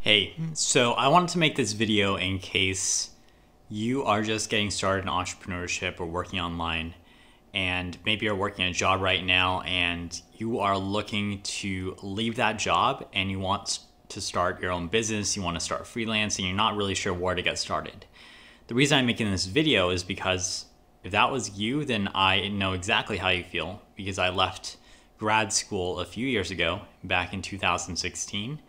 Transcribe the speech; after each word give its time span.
Hey, 0.00 0.36
so 0.52 0.92
I 0.92 1.08
wanted 1.08 1.30
to 1.30 1.38
make 1.38 1.56
this 1.56 1.72
video 1.72 2.14
in 2.14 2.38
case 2.38 3.10
you 3.68 4.04
are 4.04 4.22
just 4.22 4.48
getting 4.48 4.70
started 4.70 5.02
in 5.02 5.08
entrepreneurship 5.08 5.98
or 5.98 6.06
working 6.06 6.38
online, 6.38 6.94
and 7.52 7.98
maybe 8.06 8.24
you're 8.24 8.36
working 8.36 8.64
a 8.64 8.72
job 8.72 9.00
right 9.00 9.24
now 9.24 9.62
and 9.62 10.22
you 10.36 10.60
are 10.60 10.78
looking 10.78 11.42
to 11.42 11.96
leave 12.00 12.36
that 12.36 12.60
job 12.60 13.08
and 13.12 13.28
you 13.28 13.40
want 13.40 13.80
to 14.10 14.20
start 14.20 14.62
your 14.62 14.70
own 14.70 14.86
business, 14.86 15.36
you 15.36 15.42
want 15.42 15.58
to 15.58 15.64
start 15.64 15.82
freelancing, 15.82 16.46
you're 16.46 16.54
not 16.54 16.76
really 16.76 16.94
sure 16.94 17.12
where 17.12 17.34
to 17.34 17.42
get 17.42 17.58
started. 17.58 18.06
The 18.68 18.76
reason 18.76 18.98
I'm 18.98 19.06
making 19.06 19.28
this 19.28 19.46
video 19.46 19.90
is 19.90 20.04
because 20.04 20.66
if 21.02 21.10
that 21.10 21.32
was 21.32 21.58
you, 21.58 21.84
then 21.84 22.08
I 22.14 22.46
know 22.46 22.72
exactly 22.72 23.16
how 23.16 23.30
you 23.30 23.42
feel 23.42 23.82
because 23.96 24.20
I 24.20 24.28
left 24.28 24.76
grad 25.18 25.52
school 25.52 25.98
a 25.98 26.04
few 26.04 26.28
years 26.28 26.52
ago, 26.52 26.82
back 27.02 27.34
in 27.34 27.42
2016 27.42 28.60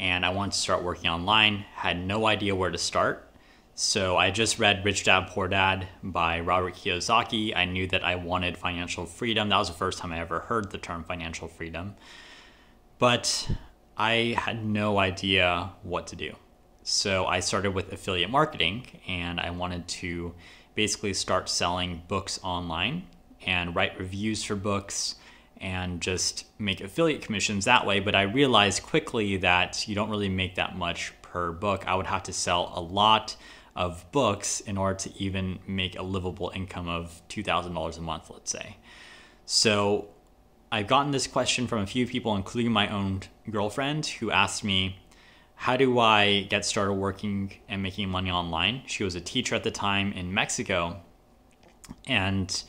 and 0.00 0.24
I 0.24 0.30
wanted 0.30 0.52
to 0.52 0.58
start 0.58 0.82
working 0.82 1.10
online. 1.10 1.66
Had 1.74 2.02
no 2.02 2.26
idea 2.26 2.56
where 2.56 2.70
to 2.70 2.78
start. 2.78 3.30
So 3.74 4.16
I 4.16 4.30
just 4.30 4.58
read 4.58 4.82
Rich 4.84 5.04
Dad 5.04 5.28
Poor 5.28 5.46
Dad 5.46 5.86
by 6.02 6.40
Robert 6.40 6.74
Kiyosaki. 6.74 7.54
I 7.54 7.66
knew 7.66 7.86
that 7.88 8.02
I 8.02 8.14
wanted 8.14 8.56
financial 8.56 9.04
freedom. 9.04 9.50
That 9.50 9.58
was 9.58 9.68
the 9.68 9.74
first 9.74 9.98
time 9.98 10.10
I 10.10 10.18
ever 10.18 10.40
heard 10.40 10.70
the 10.70 10.78
term 10.78 11.04
financial 11.04 11.48
freedom. 11.48 11.96
But 12.98 13.50
I 13.96 14.34
had 14.38 14.64
no 14.64 14.98
idea 14.98 15.72
what 15.82 16.06
to 16.08 16.16
do. 16.16 16.34
So 16.82 17.26
I 17.26 17.40
started 17.40 17.74
with 17.74 17.92
affiliate 17.92 18.30
marketing 18.30 18.86
and 19.06 19.38
I 19.38 19.50
wanted 19.50 19.86
to 19.88 20.34
basically 20.74 21.12
start 21.12 21.50
selling 21.50 22.02
books 22.08 22.40
online 22.42 23.06
and 23.46 23.76
write 23.76 23.98
reviews 23.98 24.42
for 24.42 24.56
books 24.56 25.16
and 25.60 26.00
just 26.00 26.46
make 26.58 26.80
affiliate 26.80 27.22
commissions 27.22 27.66
that 27.66 27.86
way. 27.86 28.00
But 28.00 28.14
I 28.14 28.22
realized 28.22 28.82
quickly 28.82 29.36
that 29.38 29.86
you 29.86 29.94
don't 29.94 30.10
really 30.10 30.28
make 30.28 30.54
that 30.54 30.76
much 30.76 31.12
per 31.22 31.52
book. 31.52 31.86
I 31.86 31.94
would 31.94 32.06
have 32.06 32.22
to 32.24 32.32
sell 32.32 32.72
a 32.74 32.80
lot 32.80 33.36
of 33.76 34.10
books 34.10 34.60
in 34.60 34.76
order 34.76 34.96
to 34.96 35.22
even 35.22 35.58
make 35.66 35.98
a 35.98 36.02
livable 36.02 36.50
income 36.54 36.88
of 36.88 37.22
$2,000 37.28 37.98
a 37.98 38.00
month, 38.00 38.30
let's 38.30 38.50
say. 38.50 38.76
So 39.44 40.08
I've 40.72 40.86
gotten 40.86 41.12
this 41.12 41.26
question 41.26 41.66
from 41.66 41.80
a 41.80 41.86
few 41.86 42.06
people, 42.06 42.36
including 42.36 42.72
my 42.72 42.88
own 42.88 43.22
girlfriend, 43.50 44.06
who 44.06 44.30
asked 44.30 44.64
me, 44.64 44.98
How 45.56 45.76
do 45.76 45.98
I 45.98 46.42
get 46.42 46.64
started 46.64 46.94
working 46.94 47.52
and 47.68 47.82
making 47.82 48.08
money 48.08 48.30
online? 48.30 48.82
She 48.86 49.04
was 49.04 49.14
a 49.14 49.20
teacher 49.20 49.54
at 49.54 49.64
the 49.64 49.70
time 49.70 50.12
in 50.12 50.32
Mexico. 50.32 51.00
And 52.06 52.62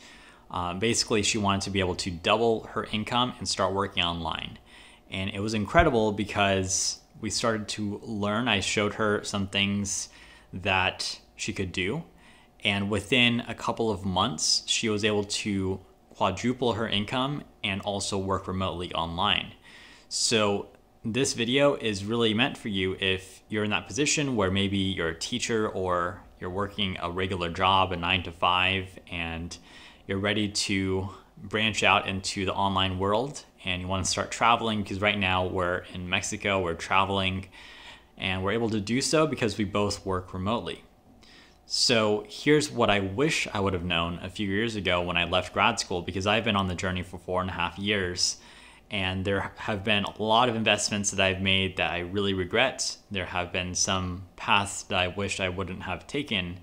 uh, 0.52 0.74
basically, 0.74 1.22
she 1.22 1.38
wanted 1.38 1.62
to 1.62 1.70
be 1.70 1.80
able 1.80 1.94
to 1.96 2.10
double 2.10 2.64
her 2.72 2.84
income 2.92 3.32
and 3.38 3.48
start 3.48 3.72
working 3.72 4.02
online. 4.02 4.58
And 5.10 5.30
it 5.30 5.40
was 5.40 5.54
incredible 5.54 6.12
because 6.12 7.00
we 7.20 7.30
started 7.30 7.68
to 7.68 8.00
learn. 8.02 8.48
I 8.48 8.60
showed 8.60 8.94
her 8.94 9.24
some 9.24 9.46
things 9.48 10.10
that 10.52 11.20
she 11.36 11.52
could 11.52 11.72
do. 11.72 12.04
And 12.64 12.90
within 12.90 13.40
a 13.48 13.54
couple 13.54 13.90
of 13.90 14.04
months, 14.04 14.62
she 14.66 14.88
was 14.88 15.04
able 15.04 15.24
to 15.24 15.80
quadruple 16.14 16.74
her 16.74 16.86
income 16.86 17.42
and 17.64 17.80
also 17.82 18.18
work 18.18 18.46
remotely 18.46 18.92
online. 18.92 19.52
So, 20.08 20.68
this 21.04 21.32
video 21.32 21.74
is 21.74 22.04
really 22.04 22.32
meant 22.32 22.56
for 22.56 22.68
you 22.68 22.96
if 23.00 23.42
you're 23.48 23.64
in 23.64 23.70
that 23.70 23.88
position 23.88 24.36
where 24.36 24.52
maybe 24.52 24.76
you're 24.78 25.08
a 25.08 25.18
teacher 25.18 25.68
or 25.68 26.22
you're 26.38 26.50
working 26.50 26.96
a 27.00 27.10
regular 27.10 27.50
job, 27.50 27.90
a 27.90 27.96
nine 27.96 28.22
to 28.22 28.30
five, 28.30 28.86
and 29.10 29.56
you're 30.12 30.20
ready 30.20 30.48
to 30.48 31.08
branch 31.38 31.82
out 31.82 32.06
into 32.06 32.44
the 32.44 32.52
online 32.52 32.98
world 32.98 33.46
and 33.64 33.80
you 33.80 33.88
want 33.88 34.04
to 34.04 34.10
start 34.10 34.30
traveling 34.30 34.82
because 34.82 35.00
right 35.00 35.18
now 35.18 35.46
we're 35.46 35.84
in 35.94 36.06
Mexico, 36.06 36.60
we're 36.60 36.74
traveling, 36.74 37.46
and 38.18 38.44
we're 38.44 38.52
able 38.52 38.68
to 38.68 38.78
do 38.78 39.00
so 39.00 39.26
because 39.26 39.56
we 39.56 39.64
both 39.64 40.04
work 40.04 40.34
remotely. 40.34 40.84
So 41.64 42.26
here's 42.28 42.70
what 42.70 42.90
I 42.90 43.00
wish 43.00 43.48
I 43.54 43.60
would 43.60 43.72
have 43.72 43.86
known 43.86 44.18
a 44.22 44.28
few 44.28 44.46
years 44.46 44.76
ago 44.76 45.00
when 45.00 45.16
I 45.16 45.24
left 45.24 45.54
grad 45.54 45.80
school 45.80 46.02
because 46.02 46.26
I've 46.26 46.44
been 46.44 46.56
on 46.56 46.68
the 46.68 46.74
journey 46.74 47.02
for 47.02 47.16
four 47.16 47.40
and 47.40 47.48
a 47.48 47.54
half 47.54 47.78
years. 47.78 48.36
And 48.90 49.24
there 49.24 49.50
have 49.56 49.82
been 49.82 50.04
a 50.04 50.22
lot 50.22 50.50
of 50.50 50.56
investments 50.56 51.10
that 51.12 51.24
I've 51.24 51.40
made 51.40 51.78
that 51.78 51.90
I 51.90 52.00
really 52.00 52.34
regret. 52.34 52.98
There 53.10 53.24
have 53.24 53.50
been 53.50 53.74
some 53.74 54.24
paths 54.36 54.82
that 54.82 54.98
I 54.98 55.08
wish 55.08 55.40
I 55.40 55.48
wouldn't 55.48 55.84
have 55.84 56.06
taken. 56.06 56.60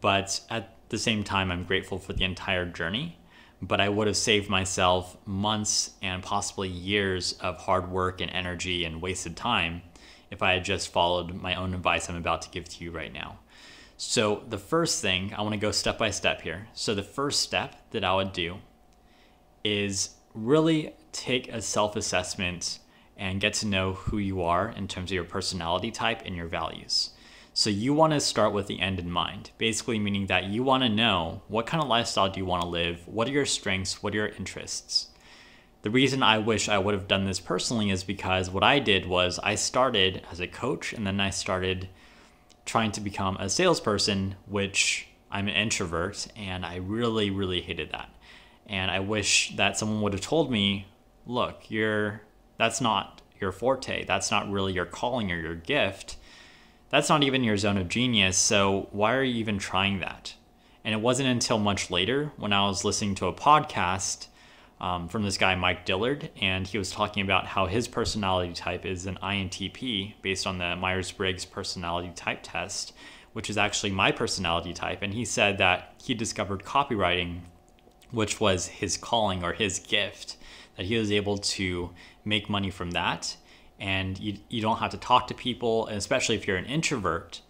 But 0.00 0.40
at 0.50 0.73
the 0.88 0.98
same 0.98 1.24
time, 1.24 1.50
I'm 1.50 1.64
grateful 1.64 1.98
for 1.98 2.12
the 2.12 2.24
entire 2.24 2.66
journey, 2.66 3.18
but 3.60 3.80
I 3.80 3.88
would 3.88 4.06
have 4.06 4.16
saved 4.16 4.48
myself 4.50 5.16
months 5.26 5.92
and 6.02 6.22
possibly 6.22 6.68
years 6.68 7.32
of 7.34 7.58
hard 7.58 7.90
work 7.90 8.20
and 8.20 8.30
energy 8.30 8.84
and 8.84 9.00
wasted 9.00 9.36
time 9.36 9.82
if 10.30 10.42
I 10.42 10.52
had 10.52 10.64
just 10.64 10.92
followed 10.92 11.34
my 11.34 11.54
own 11.54 11.74
advice 11.74 12.08
I'm 12.08 12.16
about 12.16 12.42
to 12.42 12.50
give 12.50 12.68
to 12.68 12.84
you 12.84 12.90
right 12.90 13.12
now. 13.12 13.38
So, 13.96 14.42
the 14.48 14.58
first 14.58 15.00
thing, 15.00 15.32
I 15.36 15.42
want 15.42 15.52
to 15.54 15.60
go 15.60 15.70
step 15.70 15.98
by 15.98 16.10
step 16.10 16.42
here. 16.42 16.66
So, 16.74 16.94
the 16.94 17.04
first 17.04 17.40
step 17.40 17.76
that 17.92 18.02
I 18.02 18.14
would 18.14 18.32
do 18.32 18.56
is 19.62 20.10
really 20.34 20.92
take 21.12 21.48
a 21.48 21.62
self 21.62 21.94
assessment 21.94 22.80
and 23.16 23.40
get 23.40 23.54
to 23.54 23.66
know 23.66 23.92
who 23.92 24.18
you 24.18 24.42
are 24.42 24.68
in 24.70 24.88
terms 24.88 25.10
of 25.10 25.14
your 25.14 25.24
personality 25.24 25.92
type 25.92 26.22
and 26.24 26.34
your 26.34 26.48
values. 26.48 27.10
So 27.56 27.70
you 27.70 27.94
want 27.94 28.12
to 28.12 28.18
start 28.18 28.52
with 28.52 28.66
the 28.66 28.80
end 28.80 28.98
in 28.98 29.08
mind, 29.08 29.52
basically 29.58 30.00
meaning 30.00 30.26
that 30.26 30.46
you 30.46 30.64
want 30.64 30.82
to 30.82 30.88
know 30.88 31.42
what 31.46 31.66
kind 31.66 31.80
of 31.80 31.88
lifestyle 31.88 32.28
do 32.28 32.40
you 32.40 32.44
want 32.44 32.62
to 32.62 32.68
live? 32.68 33.06
What 33.06 33.28
are 33.28 33.30
your 33.30 33.46
strengths? 33.46 34.02
What 34.02 34.12
are 34.12 34.16
your 34.16 34.26
interests? 34.26 35.10
The 35.82 35.90
reason 35.90 36.20
I 36.20 36.38
wish 36.38 36.68
I 36.68 36.78
would 36.78 36.94
have 36.94 37.06
done 37.06 37.26
this 37.26 37.38
personally 37.38 37.90
is 37.90 38.02
because 38.02 38.50
what 38.50 38.64
I 38.64 38.80
did 38.80 39.06
was 39.06 39.38
I 39.38 39.54
started 39.54 40.26
as 40.32 40.40
a 40.40 40.48
coach 40.48 40.92
and 40.92 41.06
then 41.06 41.20
I 41.20 41.30
started 41.30 41.88
trying 42.66 42.90
to 42.90 43.00
become 43.00 43.36
a 43.36 43.48
salesperson, 43.48 44.34
which 44.46 45.06
I'm 45.30 45.46
an 45.46 45.54
introvert 45.54 46.26
and 46.34 46.66
I 46.66 46.78
really, 46.78 47.30
really 47.30 47.60
hated 47.60 47.92
that. 47.92 48.10
And 48.66 48.90
I 48.90 48.98
wish 48.98 49.54
that 49.54 49.78
someone 49.78 50.02
would 50.02 50.12
have 50.12 50.22
told 50.22 50.50
me, 50.50 50.88
look, 51.24 51.70
you're 51.70 52.22
that's 52.58 52.80
not 52.80 53.22
your 53.40 53.52
forte. 53.52 54.04
That's 54.04 54.32
not 54.32 54.50
really 54.50 54.72
your 54.72 54.86
calling 54.86 55.30
or 55.30 55.38
your 55.38 55.54
gift 55.54 56.16
that's 56.90 57.08
not 57.08 57.22
even 57.22 57.44
your 57.44 57.56
zone 57.56 57.76
of 57.76 57.88
genius, 57.88 58.36
so 58.36 58.88
why 58.92 59.14
are 59.14 59.22
you 59.22 59.34
even 59.36 59.58
trying 59.58 60.00
that? 60.00 60.34
And 60.84 60.94
it 60.94 61.00
wasn't 61.00 61.28
until 61.28 61.58
much 61.58 61.90
later 61.90 62.32
when 62.36 62.52
I 62.52 62.66
was 62.66 62.84
listening 62.84 63.14
to 63.16 63.26
a 63.26 63.32
podcast 63.32 64.28
um, 64.80 65.08
from 65.08 65.22
this 65.22 65.38
guy, 65.38 65.54
Mike 65.54 65.86
Dillard, 65.86 66.30
and 66.40 66.66
he 66.66 66.76
was 66.76 66.90
talking 66.90 67.22
about 67.22 67.46
how 67.46 67.66
his 67.66 67.88
personality 67.88 68.52
type 68.52 68.84
is 68.84 69.06
an 69.06 69.18
INTP 69.22 70.14
based 70.20 70.46
on 70.46 70.58
the 70.58 70.76
Myers 70.76 71.10
Briggs 71.10 71.46
personality 71.46 72.12
type 72.14 72.40
test, 72.42 72.92
which 73.32 73.48
is 73.48 73.56
actually 73.56 73.90
my 73.90 74.12
personality 74.12 74.74
type. 74.74 75.00
And 75.00 75.14
he 75.14 75.24
said 75.24 75.58
that 75.58 75.94
he 76.02 76.12
discovered 76.12 76.64
copywriting, 76.64 77.40
which 78.10 78.40
was 78.40 78.66
his 78.66 78.96
calling 78.98 79.42
or 79.42 79.54
his 79.54 79.78
gift, 79.78 80.36
that 80.76 80.86
he 80.86 80.98
was 80.98 81.10
able 81.10 81.38
to 81.38 81.90
make 82.24 82.50
money 82.50 82.70
from 82.70 82.90
that 82.90 83.36
and 83.84 84.18
you, 84.18 84.38
you 84.48 84.60
don't 84.60 84.78
have 84.78 84.90
to 84.90 84.96
talk 84.96 85.28
to 85.28 85.34
people 85.34 85.86
and 85.86 85.96
especially 85.96 86.34
if 86.34 86.46
you're 86.46 86.56
an 86.56 86.66
introvert 86.66 87.40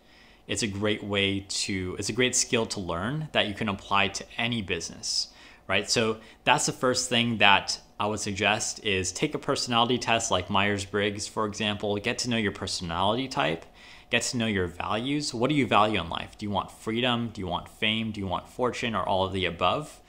it's 0.47 0.63
a 0.63 0.67
great 0.67 1.03
way 1.03 1.41
to 1.49 1.97
it's 1.99 2.09
a 2.09 2.13
great 2.13 2.35
skill 2.35 2.67
to 2.67 2.81
learn 2.81 3.29
that 3.33 3.47
you 3.49 3.55
can 3.55 3.69
apply 3.69 4.09
to 4.09 4.25
any 4.37 4.61
business 4.61 5.29
right? 5.67 5.89
So 5.89 6.19
that's 6.45 6.67
the 6.67 6.73
first 6.73 7.09
thing 7.09 7.39
that 7.39 7.81
i 7.99 8.07
would 8.07 8.21
suggest 8.21 8.85
is 8.85 9.13
take 9.13 9.35
a 9.35 9.39
personality 9.39 9.99
test 9.99 10.31
like 10.31 10.51
myers-briggs 10.51 11.27
for 11.27 11.47
example. 11.47 11.97
Get 11.97 12.19
to 12.19 12.31
know 12.31 12.37
your 12.37 12.53
personality 12.53 13.29
type. 13.29 13.65
Get 14.11 14.23
to 14.23 14.37
know 14.37 14.47
your 14.47 14.67
values. 14.67 15.33
What 15.33 15.49
do 15.49 15.57
you 15.57 15.67
value 15.67 16.01
in 16.01 16.09
life? 16.09 16.37
Do 16.37 16.47
you 16.47 16.51
want 16.51 16.71
freedom? 16.71 17.31
Do 17.33 17.41
you 17.41 17.47
want 17.47 17.69
fame? 17.69 18.13
Do 18.13 18.21
you 18.21 18.27
want 18.27 18.49
fortune 18.49 18.95
or 18.95 19.09
all 19.09 19.25
of 19.25 19.33
the 19.33 19.47
above? 19.47 20.01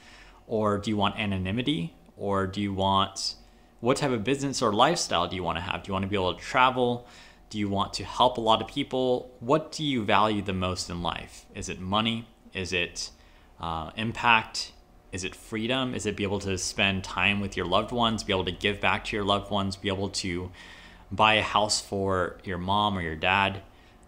Or 0.47 0.78
do 0.78 0.90
you 0.91 0.97
want 0.97 1.18
anonymity? 1.18 1.96
Or 2.18 2.46
do 2.46 2.62
you 2.62 2.74
want 2.74 3.35
what 3.85 3.97
type 3.97 4.09
of 4.09 4.23
business 4.23 4.63
or 4.63 4.73
lifestyle 4.73 5.28
do 5.28 5.35
you 5.35 5.44
want 5.44 5.59
to 5.59 5.62
have? 5.62 5.84
Do 5.84 5.90
you 5.90 5.94
want 5.94 6.01
to 6.01 6.09
be 6.09 6.16
able 6.16 6.34
to 6.34 6.41
travel? 6.41 7.06
Do 7.51 7.59
you 7.59 7.69
want 7.69 7.94
to 7.94 8.03
help 8.03 8.40
a 8.40 8.41
lot 8.41 8.59
of 8.59 8.67
people? 8.67 9.32
What 9.40 9.72
do 9.72 9.84
you 9.84 10.03
value 10.03 10.41
the 10.41 10.53
most 10.53 10.90
in 10.90 11.03
life? 11.03 11.46
Is 11.53 11.70
it 11.70 11.79
money? 11.79 12.28
Is 12.52 12.73
it 12.73 13.11
uh, 13.61 13.91
impact? 13.96 14.72
Is 15.11 15.23
it 15.23 15.35
freedom? 15.35 15.93
Is 15.93 16.08
it 16.08 16.17
be 16.17 16.23
able 16.23 16.40
to 16.40 16.58
spend 16.58 17.03
time 17.03 17.40
with 17.40 17.55
your 17.55 17.67
loved 17.67 17.91
ones, 17.91 18.23
be 18.23 18.34
able 18.34 18.46
to 18.46 18.52
give 18.52 18.82
back 18.82 19.05
to 19.05 19.16
your 19.16 19.23
loved 19.23 19.52
ones, 19.52 19.76
be 19.76 19.90
able 19.90 20.09
to 20.09 20.49
buy 21.11 21.35
a 21.35 21.43
house 21.43 21.79
for 21.79 22.38
your 22.43 22.58
mom 22.58 22.97
or 22.97 23.02
your 23.02 23.16
dad? 23.16 23.61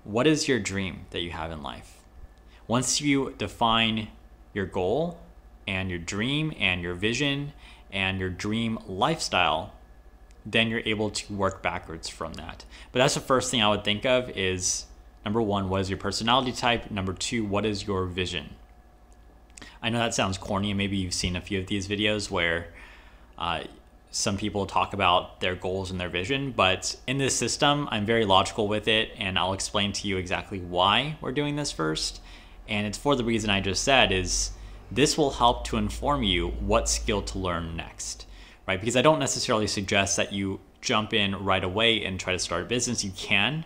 What 0.03 0.25
is 0.25 0.47
your 0.47 0.59
dream 0.59 1.05
that 1.11 1.21
you 1.21 1.29
have 1.29 1.51
in 1.51 1.61
life? 1.61 1.99
Once 2.65 2.99
you 2.99 3.35
define 3.37 4.07
your 4.55 4.65
goal 4.65 5.19
and 5.67 5.91
your 5.91 5.99
dream 5.99 6.51
and 6.57 6.81
your 6.81 6.95
vision 6.95 7.53
and 7.91 8.19
your 8.19 8.29
dream 8.29 8.79
lifestyle, 8.87 9.73
then 10.45 10.69
you're 10.69 10.81
able 10.85 11.09
to 11.09 11.33
work 11.33 11.61
backwards 11.61 12.07
from 12.09 12.33
that. 12.33 12.65
But 12.91 12.99
that's 12.99 13.15
the 13.15 13.19
first 13.19 13.51
thing 13.51 13.61
I 13.61 13.69
would 13.69 13.83
think 13.83 14.05
of 14.05 14.29
is 14.29 14.85
number 15.25 15.41
one, 15.41 15.69
what 15.69 15.81
is 15.81 15.89
your 15.89 15.99
personality 15.99 16.51
type? 16.51 16.89
Number 16.89 17.13
two, 17.13 17.43
what 17.43 17.65
is 17.65 17.85
your 17.85 18.05
vision? 18.05 18.49
I 19.81 19.89
know 19.89 19.99
that 19.99 20.13
sounds 20.13 20.37
corny, 20.37 20.71
and 20.71 20.77
maybe 20.77 20.97
you've 20.97 21.13
seen 21.13 21.35
a 21.35 21.41
few 21.41 21.59
of 21.59 21.67
these 21.67 21.87
videos 21.87 22.31
where 22.31 22.67
uh, 23.37 23.63
some 24.09 24.37
people 24.37 24.65
talk 24.65 24.93
about 24.93 25.41
their 25.41 25.55
goals 25.55 25.91
and 25.91 25.99
their 25.99 26.09
vision, 26.09 26.51
but 26.51 26.95
in 27.05 27.17
this 27.17 27.35
system, 27.35 27.87
I'm 27.91 28.05
very 28.05 28.25
logical 28.25 28.67
with 28.67 28.87
it, 28.87 29.11
and 29.17 29.37
I'll 29.37 29.53
explain 29.53 29.91
to 29.93 30.07
you 30.07 30.17
exactly 30.17 30.59
why 30.59 31.17
we're 31.21 31.31
doing 31.31 31.55
this 31.55 31.71
first. 31.71 32.21
And 32.67 32.87
it's 32.87 32.97
for 32.97 33.15
the 33.15 33.23
reason 33.23 33.49
I 33.49 33.61
just 33.61 33.83
said 33.83 34.11
is 34.11 34.51
this 34.91 35.17
will 35.17 35.31
help 35.31 35.65
to 35.65 35.77
inform 35.77 36.23
you 36.23 36.49
what 36.49 36.89
skill 36.89 37.21
to 37.21 37.37
learn 37.37 37.75
next, 37.75 38.25
right? 38.67 38.79
Because 38.79 38.95
I 38.95 39.01
don't 39.01 39.19
necessarily 39.19 39.67
suggest 39.67 40.17
that 40.17 40.33
you 40.33 40.59
jump 40.81 41.13
in 41.13 41.35
right 41.35 41.63
away 41.63 42.03
and 42.03 42.19
try 42.19 42.33
to 42.33 42.39
start 42.39 42.63
a 42.63 42.65
business. 42.65 43.03
You 43.03 43.11
can, 43.11 43.65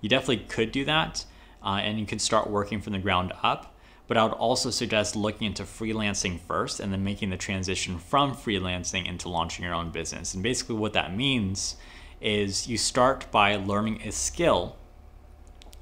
you 0.00 0.08
definitely 0.08 0.44
could 0.48 0.72
do 0.72 0.84
that, 0.84 1.24
uh, 1.64 1.80
and 1.82 1.98
you 1.98 2.06
can 2.06 2.18
start 2.18 2.48
working 2.48 2.80
from 2.80 2.92
the 2.92 2.98
ground 2.98 3.32
up. 3.42 3.74
But 4.08 4.16
I 4.16 4.22
would 4.22 4.34
also 4.34 4.70
suggest 4.70 5.16
looking 5.16 5.48
into 5.48 5.64
freelancing 5.64 6.38
first 6.38 6.78
and 6.78 6.92
then 6.92 7.02
making 7.02 7.30
the 7.30 7.36
transition 7.36 7.98
from 7.98 8.34
freelancing 8.34 9.04
into 9.04 9.28
launching 9.28 9.64
your 9.64 9.74
own 9.74 9.90
business. 9.90 10.32
And 10.32 10.44
basically, 10.44 10.76
what 10.76 10.92
that 10.92 11.16
means 11.16 11.76
is 12.20 12.68
you 12.68 12.78
start 12.78 13.30
by 13.32 13.56
learning 13.56 14.02
a 14.02 14.12
skill 14.12 14.76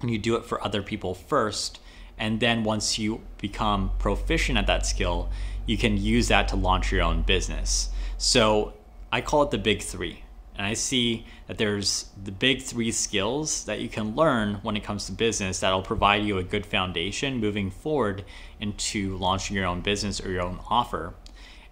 and 0.01 0.11
you 0.11 0.19
do 0.19 0.37
it 0.37 0.45
for 0.45 0.63
other 0.65 0.83
people 0.83 1.15
first. 1.15 1.81
And 2.19 2.41
then 2.41 2.65
once 2.65 2.99
you 2.99 3.23
become 3.39 3.91
proficient 3.99 4.59
at 4.59 4.67
that 4.67 4.87
skill, 4.87 5.31
you 5.67 5.77
can 5.77 5.97
use 5.97 6.29
that 6.29 6.49
to 6.49 6.57
launch 6.57 6.93
your 6.93 7.03
own 7.03 7.23
business. 7.23 7.91
So 8.19 8.75
I 9.11 9.21
call 9.21 9.43
it 9.43 9.51
the 9.51 9.59
big 9.59 9.83
three. 9.83 10.25
And 10.57 10.67
I 10.67 10.75
see 10.75 11.27
that 11.49 11.59
there's 11.59 12.11
the 12.23 12.31
big 12.31 12.63
three 12.63 12.93
skills 12.93 13.65
that 13.65 13.81
you 13.81 13.89
can 13.89 14.15
learn 14.15 14.61
when 14.63 14.77
it 14.77 14.85
comes 14.85 15.07
to 15.07 15.13
business 15.13 15.59
that'll 15.61 15.83
provide 15.83 16.23
you 16.23 16.39
a 16.39 16.45
good 16.45 16.65
foundation 16.65 17.41
moving 17.41 17.71
forward 17.71 18.25
into 18.61 19.17
launching 19.17 19.57
your 19.57 19.67
own 19.67 19.81
business 19.81 20.25
or 20.25 20.31
your 20.31 20.43
own 20.43 20.61
offer. 20.71 21.15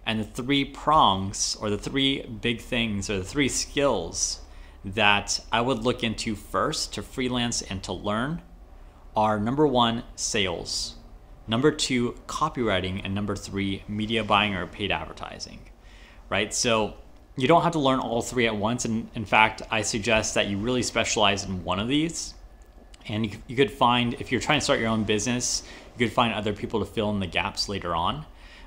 And 0.05 0.19
the 0.19 0.25
three 0.25 0.65
prongs, 0.65 1.55
or 1.61 1.69
the 1.69 1.77
three 1.77 2.23
big 2.23 2.59
things, 2.59 3.09
or 3.09 3.19
the 3.19 3.23
three 3.23 3.47
skills 3.47 4.41
that 4.83 5.39
I 5.49 5.61
would 5.61 5.79
look 5.79 6.03
into 6.03 6.35
first 6.35 6.93
to 6.95 7.01
freelance 7.01 7.61
and 7.61 7.81
to 7.83 7.93
learn 7.93 8.41
are 9.15 9.39
number 9.39 9.67
one, 9.67 10.03
sales, 10.15 10.95
number 11.47 11.71
two, 11.71 12.15
copywriting, 12.27 13.01
and 13.03 13.13
number 13.13 13.35
three, 13.35 13.83
media 13.87 14.23
buying 14.23 14.55
or 14.55 14.67
paid 14.67 14.91
advertising. 14.91 15.59
Right? 16.29 16.53
So, 16.53 16.95
you 17.35 17.47
don't 17.47 17.63
have 17.63 17.71
to 17.71 17.79
learn 17.79 17.99
all 17.99 18.21
three 18.21 18.45
at 18.45 18.55
once. 18.55 18.85
And 18.85 19.09
in 19.15 19.25
fact, 19.25 19.63
I 19.71 19.81
suggest 19.81 20.35
that 20.35 20.47
you 20.47 20.57
really 20.57 20.83
specialize 20.83 21.45
in 21.45 21.63
one 21.63 21.79
of 21.79 21.87
these. 21.87 22.35
And 23.07 23.25
you, 23.47 23.55
could 23.55 23.71
find, 23.71 24.13
if 24.15 24.31
you're 24.31 24.39
trying 24.39 24.59
to 24.59 24.63
start 24.63 24.79
your 24.79 24.89
own 24.89 25.03
business, 25.03 25.63
you 25.97 26.05
could 26.05 26.13
find 26.13 26.33
other 26.33 26.53
people 26.53 26.79
to 26.79 26.85
fill 26.85 27.09
in 27.09 27.19
the 27.19 27.27
gaps 27.27 27.67
later 27.67 27.95
on. 27.95 28.25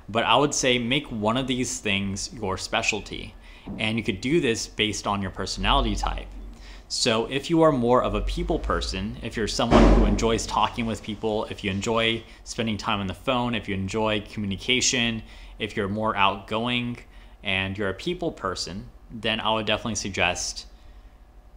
But 0.09 0.25
I 0.25 0.35
would 0.35 0.53
say 0.53 0.77
make 0.77 1.07
one 1.07 1.37
of 1.37 1.47
these 1.47 1.79
things 1.79 2.31
your 2.33 2.57
specialty. 2.57 3.33
And 3.79 3.97
you 3.97 4.03
could 4.03 4.21
do 4.21 4.39
this 4.39 4.67
based 4.67 5.07
on 5.07 5.21
your 5.21 5.31
personality 5.31 5.95
type. 5.95 6.27
So 6.89 7.25
if 7.25 7.49
you 7.49 7.63
are 7.63 7.71
more 7.73 8.01
of 8.01 8.15
a 8.15 8.21
people 8.21 8.59
person, 8.59 9.17
if 9.21 9.35
you're 9.35 9.49
someone 9.49 9.83
who 9.95 10.05
enjoys 10.05 10.45
talking 10.45 10.85
with 10.85 11.03
people, 11.03 11.43
if 11.45 11.61
you 11.61 11.69
enjoy 11.69 12.23
spending 12.45 12.77
time 12.77 13.01
on 13.01 13.07
the 13.07 13.13
phone, 13.13 13.55
if 13.55 13.67
you 13.67 13.75
enjoy 13.75 14.21
communication, 14.21 15.21
if 15.59 15.75
you're 15.75 15.89
more 15.89 16.15
outgoing, 16.15 16.97
and 17.43 17.77
you're 17.77 17.89
a 17.89 17.93
people 17.93 18.31
person, 18.31 18.85
then 19.11 19.41
I 19.41 19.53
would 19.53 19.65
definitely 19.65 19.95
suggest 19.95 20.65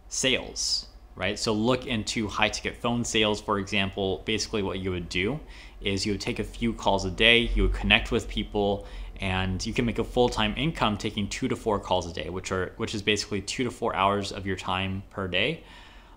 sales, 0.09 0.87
right? 1.15 1.39
So 1.39 1.53
look 1.53 1.87
into 1.87 2.27
high 2.27 2.49
ticket 2.49 2.75
phone 2.75 3.05
sales, 3.05 3.39
for 3.39 3.57
example. 3.57 4.23
Basically, 4.25 4.61
what 4.61 4.79
you 4.79 4.91
would 4.91 5.07
do 5.07 5.39
is 5.79 6.05
you 6.05 6.11
would 6.11 6.21
take 6.21 6.39
a 6.39 6.43
few 6.43 6.73
calls 6.73 7.05
a 7.05 7.09
day, 7.09 7.49
you 7.55 7.63
would 7.63 7.73
connect 7.73 8.11
with 8.11 8.27
people, 8.27 8.85
and 9.21 9.63
you 9.63 9.71
can 9.71 9.85
make 9.85 9.99
a 9.99 10.03
full 10.03 10.27
time 10.27 10.55
income 10.57 10.97
taking 10.97 11.29
two 11.29 11.47
to 11.47 11.55
four 11.55 11.79
calls 11.79 12.09
a 12.09 12.13
day, 12.13 12.29
which 12.29 12.51
are 12.51 12.73
which 12.77 12.95
is 12.95 13.03
basically 13.03 13.41
two 13.41 13.63
to 13.63 13.71
four 13.71 13.95
hours 13.95 14.31
of 14.31 14.45
your 14.45 14.55
time 14.55 15.03
per 15.11 15.27
day. 15.27 15.63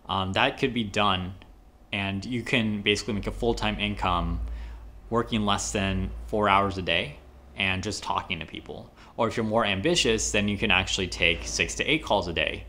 Um, 0.09 0.33
that 0.33 0.59
could 0.59 0.75
be 0.75 0.85
done, 0.85 1.35
and 1.93 2.25
you 2.25 2.43
can 2.43 2.83
basically 2.83 3.15
make 3.15 3.27
a 3.27 3.33
full 3.33 3.55
time 3.55 3.79
income 3.79 4.41
working 5.11 5.45
less 5.45 5.71
than 5.71 6.11
four 6.27 6.49
hours 6.49 6.79
a 6.79 6.83
day 6.83 7.19
and 7.57 7.83
just 7.83 8.03
talking 8.03 8.41
to 8.41 8.47
people. 8.47 8.91
Or 9.17 9.29
if 9.29 9.37
you're 9.37 9.45
more 9.45 9.65
ambitious, 9.65 10.33
then 10.33 10.49
you 10.49 10.59
can 10.59 10.71
actually 10.71 11.07
take 11.07 11.47
six 11.47 11.77
to 11.77 11.85
eight 11.85 12.03
calls 12.03 12.27
a 12.27 12.33
day, 12.33 12.65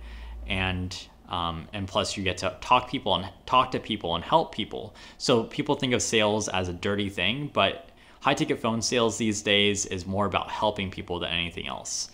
and 0.47 0.95
um, 1.29 1.69
and 1.71 1.87
plus 1.87 2.17
you 2.17 2.23
get 2.23 2.37
to 2.39 2.55
talk 2.59 2.89
people 2.89 3.15
and 3.15 3.29
talk 3.45 3.71
to 3.71 3.79
people 3.79 4.15
and 4.15 4.23
help 4.23 4.53
people. 4.53 4.93
So 5.17 5.45
people 5.45 5.75
think 5.75 5.93
of 5.93 6.01
sales 6.01 6.49
as 6.49 6.67
a 6.67 6.73
dirty 6.73 7.09
thing, 7.09 7.49
but 7.53 7.89
high 8.25 8.33
ticket 8.33 8.59
phone 8.59 8.81
sales 8.81 9.19
these 9.19 9.43
days 9.43 9.85
is 9.85 10.07
more 10.07 10.25
about 10.25 10.49
helping 10.49 10.89
people 10.89 11.19
than 11.19 11.29
anything 11.29 11.67
else. 11.67 12.09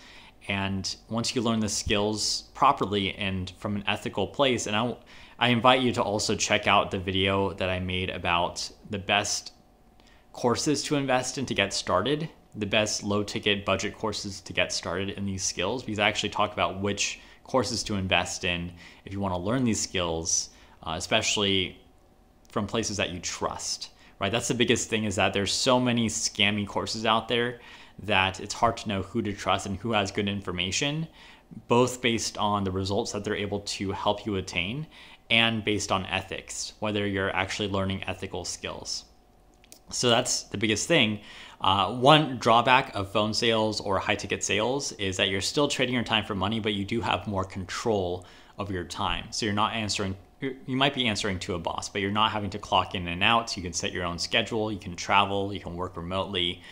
And 0.46 0.94
once 1.08 1.34
you 1.34 1.40
learn 1.40 1.60
the 1.60 1.70
skills 1.70 2.50
properly 2.52 3.14
and 3.14 3.50
from 3.56 3.76
an 3.76 3.84
ethical 3.86 4.26
place, 4.26 4.66
and 4.66 4.76
I, 4.76 4.94
I 5.38 5.48
invite 5.48 5.80
you 5.80 5.90
to 5.92 6.02
also 6.02 6.36
check 6.36 6.66
out 6.66 6.90
the 6.90 6.98
video 6.98 7.54
that 7.54 7.70
I 7.70 7.80
made 7.80 8.10
about 8.10 8.70
the 8.90 8.98
best 8.98 9.54
courses 10.34 10.82
to 10.82 10.96
invest 10.96 11.38
in 11.38 11.46
to 11.46 11.54
get 11.54 11.72
started 11.72 12.28
the 12.54 12.66
best 12.66 13.02
low 13.02 13.22
ticket 13.22 13.64
budget 13.64 13.96
courses 13.96 14.42
to 14.42 14.52
get 14.52 14.70
started 14.70 15.08
in 15.08 15.24
these 15.24 15.42
skills 15.42 15.82
because 15.82 15.98
I 15.98 16.08
actually 16.08 16.28
talk 16.28 16.52
about 16.52 16.82
which 16.82 17.20
courses 17.42 17.82
to 17.84 17.94
invest 17.94 18.44
in 18.44 18.70
if 19.06 19.14
you 19.14 19.20
want 19.20 19.32
to 19.32 19.38
learn 19.38 19.64
these 19.64 19.80
skills, 19.80 20.50
uh, 20.82 20.92
especially 20.98 21.80
from 22.50 22.66
places 22.66 22.98
that 22.98 23.08
you 23.08 23.18
trust. 23.18 23.91
Right? 24.22 24.30
That's 24.30 24.46
the 24.46 24.54
biggest 24.54 24.88
thing 24.88 25.02
is 25.02 25.16
that 25.16 25.32
there's 25.32 25.52
so 25.52 25.80
many 25.80 26.08
scammy 26.08 26.64
courses 26.64 27.04
out 27.04 27.26
there 27.26 27.58
that 28.04 28.38
it's 28.38 28.54
hard 28.54 28.76
to 28.76 28.88
know 28.88 29.02
who 29.02 29.20
to 29.20 29.32
trust 29.32 29.66
and 29.66 29.76
who 29.78 29.90
has 29.94 30.12
good 30.12 30.28
information, 30.28 31.08
both 31.66 32.00
based 32.00 32.38
on 32.38 32.62
the 32.62 32.70
results 32.70 33.10
that 33.10 33.24
they're 33.24 33.34
able 33.34 33.58
to 33.60 33.90
help 33.90 34.24
you 34.24 34.36
attain 34.36 34.86
and 35.28 35.64
based 35.64 35.90
on 35.90 36.06
ethics, 36.06 36.74
whether 36.78 37.04
you're 37.04 37.34
actually 37.34 37.68
learning 37.68 38.04
ethical 38.04 38.44
skills. 38.44 39.06
So 39.90 40.08
that's 40.08 40.44
the 40.44 40.56
biggest 40.56 40.86
thing. 40.86 41.18
Uh, 41.60 41.92
one 41.92 42.38
drawback 42.38 42.94
of 42.94 43.10
phone 43.10 43.34
sales 43.34 43.80
or 43.80 43.98
high 43.98 44.14
ticket 44.14 44.44
sales 44.44 44.92
is 44.92 45.16
that 45.16 45.30
you're 45.30 45.40
still 45.40 45.66
trading 45.66 45.96
your 45.96 46.04
time 46.04 46.24
for 46.24 46.36
money, 46.36 46.60
but 46.60 46.74
you 46.74 46.84
do 46.84 47.00
have 47.00 47.26
more 47.26 47.44
control 47.44 48.24
of 48.56 48.70
your 48.70 48.84
time. 48.84 49.32
So 49.32 49.46
you're 49.46 49.54
not 49.54 49.74
answering, 49.74 50.16
you 50.42 50.76
might 50.76 50.94
be 50.94 51.06
answering 51.06 51.38
to 51.40 51.54
a 51.54 51.58
boss, 51.58 51.88
but 51.88 52.00
you're 52.00 52.10
not 52.10 52.32
having 52.32 52.50
to 52.50 52.58
clock 52.58 52.94
in 52.94 53.06
and 53.08 53.22
out. 53.22 53.56
You 53.56 53.62
can 53.62 53.72
set 53.72 53.92
your 53.92 54.04
own 54.04 54.18
schedule, 54.18 54.72
you 54.72 54.78
can 54.78 54.96
travel, 54.96 55.52
you 55.52 55.60
can 55.60 55.76
work 55.76 55.96
remotely. 55.96 56.62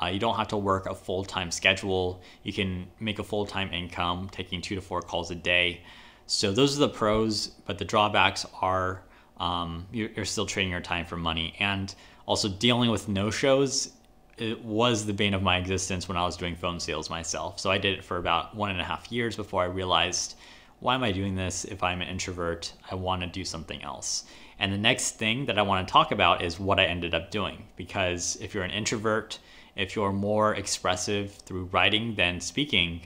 Uh, 0.00 0.06
you 0.06 0.20
don't 0.20 0.36
have 0.36 0.48
to 0.48 0.56
work 0.56 0.86
a 0.86 0.94
full 0.94 1.24
time 1.24 1.50
schedule. 1.50 2.22
You 2.42 2.52
can 2.52 2.86
make 3.00 3.18
a 3.18 3.24
full 3.24 3.46
time 3.46 3.72
income 3.72 4.28
taking 4.30 4.60
two 4.60 4.74
to 4.74 4.80
four 4.80 5.02
calls 5.02 5.30
a 5.30 5.34
day. 5.34 5.82
So 6.26 6.52
those 6.52 6.76
are 6.76 6.80
the 6.80 6.88
pros, 6.88 7.48
but 7.66 7.78
the 7.78 7.84
drawbacks 7.84 8.46
are 8.60 9.02
um, 9.38 9.86
you're, 9.90 10.10
you're 10.10 10.24
still 10.24 10.46
trading 10.46 10.70
your 10.70 10.80
time 10.80 11.06
for 11.06 11.16
money. 11.16 11.54
And 11.58 11.92
also 12.26 12.48
dealing 12.48 12.90
with 12.90 13.08
no 13.08 13.30
shows 13.30 13.92
it 14.40 14.64
was 14.64 15.04
the 15.04 15.12
bane 15.12 15.34
of 15.34 15.42
my 15.42 15.58
existence 15.58 16.08
when 16.08 16.16
I 16.16 16.24
was 16.24 16.36
doing 16.36 16.56
phone 16.56 16.80
sales 16.80 17.10
myself. 17.10 17.60
So 17.60 17.70
I 17.70 17.76
did 17.76 17.98
it 17.98 18.04
for 18.04 18.16
about 18.16 18.56
one 18.56 18.70
and 18.70 18.80
a 18.80 18.84
half 18.84 19.12
years 19.12 19.36
before 19.36 19.62
I 19.62 19.66
realized, 19.66 20.36
why 20.80 20.94
am 20.94 21.02
I 21.02 21.12
doing 21.12 21.34
this? 21.34 21.66
If 21.66 21.82
I'm 21.82 22.00
an 22.00 22.08
introvert, 22.08 22.72
I 22.90 22.94
want 22.94 23.20
to 23.20 23.28
do 23.28 23.44
something 23.44 23.82
else. 23.82 24.24
And 24.58 24.72
the 24.72 24.78
next 24.78 25.12
thing 25.12 25.44
that 25.46 25.58
I 25.58 25.62
want 25.62 25.86
to 25.86 25.92
talk 25.92 26.10
about 26.10 26.42
is 26.42 26.58
what 26.58 26.80
I 26.80 26.86
ended 26.86 27.14
up 27.14 27.30
doing. 27.30 27.64
Because 27.76 28.38
if 28.40 28.54
you're 28.54 28.64
an 28.64 28.70
introvert, 28.70 29.38
if 29.76 29.94
you're 29.94 30.12
more 30.12 30.54
expressive 30.54 31.32
through 31.32 31.64
writing 31.66 32.14
than 32.14 32.40
speaking, 32.40 33.02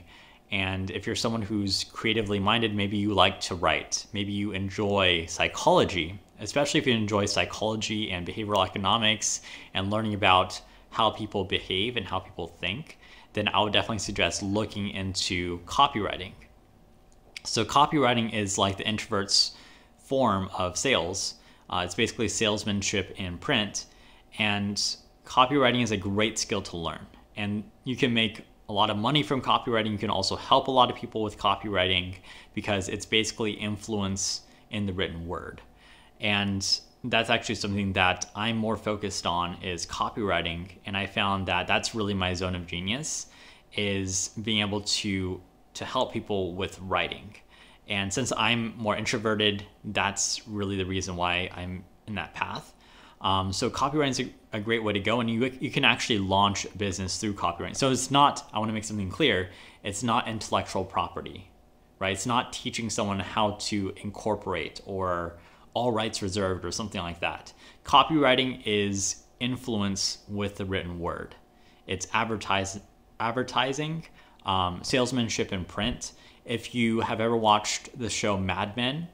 and 0.51 0.89
if 0.91 1.05
you're 1.05 1.17
someone 1.17 1.41
who's 1.41 1.83
creatively 1.85 2.39
minded, 2.39 2.73
maybe 2.73 2.95
you 2.95 3.13
like 3.13 3.41
to 3.41 3.55
write, 3.55 4.05
maybe 4.13 4.31
you 4.31 4.51
enjoy 4.51 5.25
psychology, 5.27 6.17
especially 6.39 6.79
if 6.79 6.87
you 6.87 6.93
enjoy 6.93 7.25
psychology 7.25 8.11
and 8.11 8.25
behavioral 8.25 8.65
economics 8.65 9.41
and 9.73 9.91
learning 9.91 10.13
about 10.13 10.61
how 10.91 11.09
people 11.09 11.43
behave 11.43 11.97
and 11.97 12.05
how 12.05 12.19
people 12.19 12.47
think, 12.47 12.97
then 13.33 13.49
I 13.49 13.61
would 13.61 13.73
definitely 13.73 13.99
suggest 13.99 14.41
looking 14.41 14.91
into 14.91 15.59
copywriting. 15.65 16.31
So, 17.45 17.63
copywriting 17.63 18.33
is 18.33 18.57
like 18.57 18.77
the 18.77 18.87
introvert's 18.87 19.55
form 19.97 20.49
of 20.57 20.77
sales. 20.77 21.35
Uh, 21.69 21.81
it's 21.85 21.95
basically 21.95 22.27
salesmanship 22.27 23.13
in 23.17 23.37
print, 23.37 23.85
and 24.37 24.81
copywriting 25.25 25.83
is 25.83 25.91
a 25.91 25.97
great 25.97 26.37
skill 26.37 26.61
to 26.63 26.77
learn. 26.77 27.05
And 27.37 27.63
you 27.83 27.95
can 27.95 28.13
make 28.13 28.45
a 28.69 28.73
lot 28.73 28.89
of 28.89 28.97
money 28.97 29.23
from 29.23 29.41
copywriting. 29.41 29.91
You 29.91 29.97
can 29.97 30.09
also 30.09 30.35
help 30.35 30.67
a 30.67 30.71
lot 30.71 30.89
of 30.89 30.95
people 30.95 31.21
with 31.21 31.37
copywriting 31.37 32.15
because 32.53 32.89
it's 32.89 33.05
basically 33.05 33.51
influence 33.51 34.41
in 34.71 34.85
the 34.85 34.93
written 34.93 35.27
word. 35.27 35.61
And 36.19 36.67
that's 37.03 37.29
actually 37.29 37.55
something 37.55 37.93
that 37.93 38.29
I'm 38.35 38.57
more 38.57 38.77
focused 38.77 39.25
on 39.25 39.61
is 39.61 39.85
copywriting 39.85 40.69
and 40.85 40.97
I 40.97 41.05
found 41.05 41.47
that 41.47 41.67
that's 41.67 41.93
really 41.93 42.13
my 42.13 42.33
zone 42.33 42.55
of 42.55 42.65
genius 42.65 43.27
is 43.75 44.29
being 44.41 44.61
able 44.61 44.81
to 44.81 45.41
to 45.75 45.85
help 45.85 46.13
people 46.13 46.53
with 46.55 46.79
writing. 46.79 47.35
And 47.87 48.11
since 48.11 48.33
I'm 48.35 48.75
more 48.77 48.95
introverted, 48.95 49.63
that's 49.83 50.41
really 50.47 50.77
the 50.77 50.85
reason 50.85 51.15
why 51.15 51.49
I'm 51.53 51.83
in 52.07 52.15
that 52.15 52.33
path. 52.33 52.73
Um, 53.21 53.53
so 53.53 53.69
copywriting 53.69 54.09
is 54.09 54.19
a, 54.19 54.33
a, 54.53 54.59
great 54.59 54.83
way 54.83 54.93
to 54.93 54.99
go, 54.99 55.19
and 55.19 55.29
you 55.29 55.51
you 55.59 55.71
can 55.71 55.85
actually 55.85 56.19
launch 56.19 56.67
business 56.77 57.17
through 57.17 57.33
copywriting. 57.33 57.75
So 57.75 57.89
it's 57.89 58.11
not. 58.11 58.47
I 58.53 58.59
want 58.59 58.69
to 58.69 58.73
make 58.73 58.83
something 58.83 59.09
clear. 59.09 59.49
It's 59.83 60.03
not 60.03 60.27
intellectual 60.27 60.83
property, 60.83 61.49
right? 61.99 62.11
It's 62.11 62.25
not 62.25 62.53
teaching 62.53 62.89
someone 62.89 63.19
how 63.19 63.51
to 63.51 63.93
incorporate 64.03 64.81
or 64.85 65.37
all 65.73 65.91
rights 65.91 66.21
reserved 66.21 66.65
or 66.65 66.71
something 66.71 67.01
like 67.01 67.19
that. 67.21 67.53
Copywriting 67.83 68.61
is 68.65 69.23
influence 69.39 70.19
with 70.27 70.57
the 70.57 70.65
written 70.65 70.99
word. 70.99 71.35
It's 71.87 72.07
advertise, 72.13 72.79
advertising, 73.19 74.05
um, 74.45 74.83
salesmanship 74.83 75.51
in 75.51 75.65
print. 75.65 76.11
If 76.45 76.75
you 76.75 77.01
have 77.01 77.19
ever 77.19 77.35
watched 77.35 77.97
the 77.97 78.09
show 78.09 78.37
Mad 78.37 78.75
Men 78.77 79.07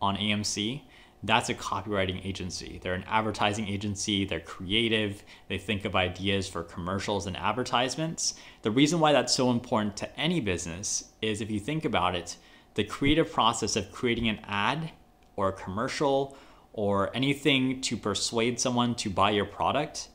on 0.00 0.16
AMC, 0.16 0.82
that's 1.24 1.48
a 1.48 1.54
copywriting 1.54 2.24
agency. 2.24 2.78
They're 2.82 2.94
an 2.94 3.04
advertising 3.08 3.66
agency, 3.66 4.26
they're 4.26 4.40
creative, 4.40 5.22
they 5.48 5.56
think 5.56 5.86
of 5.86 5.96
ideas 5.96 6.46
for 6.46 6.62
commercials 6.62 7.26
and 7.26 7.36
advertisements. 7.36 8.34
The 8.60 8.70
reason 8.70 9.00
why 9.00 9.12
that's 9.12 9.34
so 9.34 9.50
important 9.50 9.96
to 9.98 10.20
any 10.20 10.40
business 10.40 11.12
is 11.22 11.40
if 11.40 11.50
you 11.50 11.60
think 11.60 11.86
about 11.86 12.14
it, 12.14 12.36
the 12.74 12.84
creative 12.84 13.32
process 13.32 13.76
of 13.76 13.90
creating 13.90 14.28
an 14.28 14.40
ad 14.44 14.90
or 15.36 15.48
a 15.48 15.52
commercial 15.52 16.36
or 16.74 17.14
anything 17.16 17.80
to 17.80 17.96
persuade 17.96 18.60
someone 18.60 18.94
to 18.96 19.08
buy 19.08 19.30
your 19.30 19.46
product, 19.46 20.08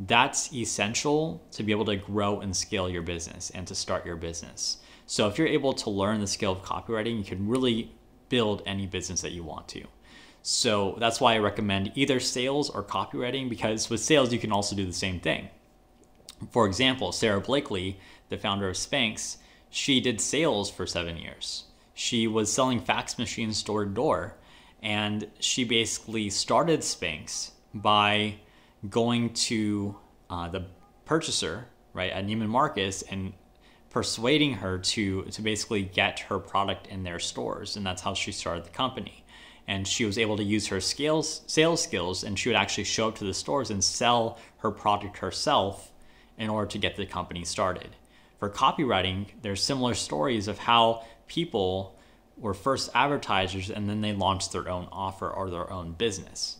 that's 0.00 0.52
essential 0.54 1.42
to 1.52 1.62
be 1.62 1.72
able 1.72 1.84
to 1.86 1.96
grow 1.96 2.40
and 2.40 2.56
scale 2.56 2.88
your 2.88 3.02
business 3.02 3.50
and 3.50 3.66
to 3.66 3.74
start 3.74 4.06
your 4.06 4.16
business. 4.16 4.78
So 5.06 5.26
if 5.26 5.38
you're 5.38 5.48
able 5.48 5.72
to 5.72 5.90
learn 5.90 6.20
the 6.20 6.26
skill 6.26 6.52
of 6.52 6.62
copywriting, 6.62 7.18
you 7.18 7.24
can 7.24 7.48
really 7.48 7.92
build 8.28 8.62
any 8.66 8.86
business 8.86 9.22
that 9.22 9.32
you 9.32 9.42
want 9.42 9.66
to. 9.68 9.84
So 10.42 10.96
that's 10.98 11.20
why 11.20 11.34
I 11.34 11.38
recommend 11.38 11.92
either 11.94 12.20
sales 12.20 12.70
or 12.70 12.84
copywriting 12.84 13.48
because 13.48 13.90
with 13.90 14.00
sales, 14.00 14.32
you 14.32 14.38
can 14.38 14.52
also 14.52 14.76
do 14.76 14.86
the 14.86 14.92
same 14.92 15.18
thing. 15.18 15.48
For 16.50 16.66
example, 16.66 17.10
Sara 17.10 17.40
Blakely, 17.40 17.98
the 18.28 18.38
founder 18.38 18.68
of 18.68 18.76
Spanx, 18.76 19.38
she 19.70 20.00
did 20.00 20.20
sales 20.20 20.70
for 20.70 20.86
seven 20.86 21.16
years. 21.16 21.64
She 21.94 22.28
was 22.28 22.52
selling 22.52 22.80
fax 22.80 23.18
machines 23.18 23.62
door 23.62 23.84
to 23.84 23.90
door 23.90 24.36
and 24.80 25.28
she 25.40 25.64
basically 25.64 26.30
started 26.30 26.80
Spanx 26.80 27.50
by 27.74 28.36
going 28.88 29.32
to 29.34 29.96
uh, 30.30 30.48
the 30.48 30.66
purchaser, 31.04 31.66
right, 31.92 32.12
at 32.12 32.26
Neiman 32.26 32.48
Marcus 32.48 33.02
and 33.02 33.32
persuading 33.90 34.54
her 34.54 34.78
to 34.78 35.22
to 35.24 35.42
basically 35.42 35.82
get 35.82 36.20
her 36.20 36.38
product 36.38 36.86
in 36.88 37.02
their 37.02 37.18
stores, 37.18 37.76
and 37.76 37.84
that's 37.86 38.02
how 38.02 38.14
she 38.14 38.32
started 38.32 38.64
the 38.64 38.70
company. 38.70 39.24
And 39.66 39.86
she 39.86 40.04
was 40.06 40.16
able 40.16 40.36
to 40.38 40.42
use 40.42 40.66
her 40.68 40.80
scales, 40.80 41.42
sales 41.46 41.82
skills, 41.82 42.24
and 42.24 42.38
she 42.38 42.48
would 42.48 42.56
actually 42.56 42.84
show 42.84 43.08
up 43.08 43.16
to 43.16 43.24
the 43.24 43.34
stores 43.34 43.70
and 43.70 43.84
sell 43.84 44.38
her 44.58 44.70
product 44.70 45.18
herself 45.18 45.92
in 46.38 46.48
order 46.48 46.70
to 46.70 46.78
get 46.78 46.96
the 46.96 47.04
company 47.04 47.44
started. 47.44 47.90
For 48.38 48.48
copywriting, 48.48 49.26
there's 49.42 49.62
similar 49.62 49.94
stories 49.94 50.48
of 50.48 50.58
how 50.58 51.04
people 51.26 51.98
were 52.36 52.54
first 52.54 52.88
advertisers 52.94 53.68
and 53.70 53.88
then 53.88 54.00
they 54.00 54.12
launched 54.12 54.52
their 54.52 54.68
own 54.68 54.88
offer 54.92 55.28
or 55.28 55.50
their 55.50 55.70
own 55.70 55.92
business, 55.92 56.58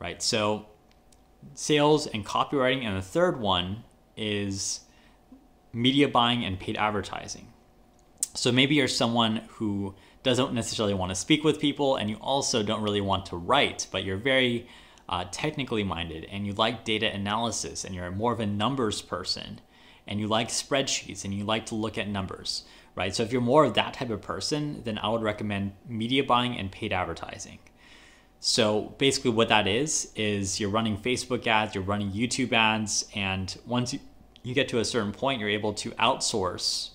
right? 0.00 0.20
So 0.22 0.66
sales 1.54 2.06
and 2.06 2.24
copywriting. 2.24 2.84
And 2.84 2.96
the 2.96 3.02
third 3.02 3.40
one 3.40 3.84
is 4.16 4.80
media 5.72 6.08
buying 6.08 6.44
and 6.44 6.58
paid 6.58 6.76
advertising. 6.76 7.52
So 8.34 8.52
maybe 8.52 8.74
you're 8.74 8.88
someone 8.88 9.42
who 9.48 9.94
doesn't 10.22 10.52
necessarily 10.52 10.94
want 10.94 11.10
to 11.10 11.14
speak 11.14 11.42
with 11.44 11.60
people 11.60 11.96
and 11.96 12.10
you 12.10 12.16
also 12.16 12.62
don't 12.62 12.82
really 12.82 13.00
want 13.00 13.26
to 13.26 13.36
write, 13.36 13.86
but 13.90 14.04
you're 14.04 14.16
very 14.16 14.68
uh, 15.08 15.24
technically 15.32 15.82
minded 15.82 16.26
and 16.30 16.46
you 16.46 16.52
like 16.52 16.84
data 16.84 17.12
analysis 17.12 17.84
and 17.84 17.94
you're 17.94 18.10
more 18.10 18.32
of 18.32 18.40
a 18.40 18.46
numbers 18.46 19.02
person 19.02 19.60
and 20.06 20.20
you 20.20 20.28
like 20.28 20.48
spreadsheets 20.48 21.24
and 21.24 21.34
you 21.34 21.44
like 21.44 21.66
to 21.66 21.74
look 21.74 21.98
at 21.98 22.08
numbers 22.08 22.64
right? 22.94 23.14
So 23.14 23.22
if 23.22 23.32
you're 23.32 23.40
more 23.40 23.64
of 23.64 23.74
that 23.74 23.94
type 23.94 24.10
of 24.10 24.20
person, 24.20 24.82
then 24.84 24.98
I 24.98 25.08
would 25.08 25.22
recommend 25.22 25.72
media 25.88 26.24
buying 26.24 26.58
and 26.58 26.70
paid 26.70 26.92
advertising. 26.92 27.58
So 28.40 28.94
basically, 28.96 29.32
what 29.32 29.48
that 29.48 29.66
is, 29.66 30.12
is 30.16 30.58
you're 30.58 30.70
running 30.70 30.96
Facebook 30.96 31.46
ads, 31.46 31.74
you're 31.74 31.84
running 31.84 32.10
YouTube 32.10 32.52
ads, 32.52 33.06
and 33.14 33.54
once 33.66 33.92
you, 33.92 34.54
get 34.54 34.68
to 34.70 34.78
a 34.78 34.84
certain 34.84 35.12
point, 35.12 35.40
you're 35.40 35.50
able 35.50 35.74
to 35.74 35.90
outsource 35.92 36.90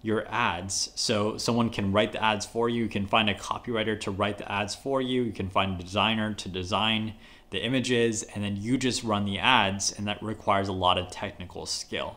your 0.00 0.26
ads. 0.28 0.90
So 0.94 1.36
someone 1.36 1.68
can 1.68 1.92
write 1.92 2.12
the 2.12 2.22
ads 2.24 2.46
for 2.46 2.70
you. 2.70 2.84
You 2.84 2.88
can 2.88 3.06
find 3.06 3.28
a 3.28 3.34
copywriter 3.34 4.00
to 4.00 4.10
write 4.10 4.38
the 4.38 4.50
ads 4.50 4.74
for 4.74 5.02
you. 5.02 5.22
You 5.22 5.32
can 5.32 5.50
find 5.50 5.78
a 5.78 5.84
designer 5.84 6.32
to 6.32 6.48
design 6.48 7.12
the 7.50 7.62
images, 7.62 8.22
and 8.22 8.42
then 8.42 8.56
you 8.56 8.78
just 8.78 9.04
run 9.04 9.26
the 9.26 9.38
ads, 9.38 9.92
and 9.92 10.06
that 10.06 10.22
requires 10.22 10.68
a 10.68 10.72
lot 10.72 10.96
of 10.96 11.10
technical 11.10 11.66
skill. 11.66 12.16